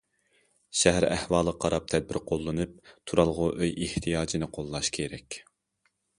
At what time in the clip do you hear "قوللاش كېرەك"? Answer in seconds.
4.59-5.41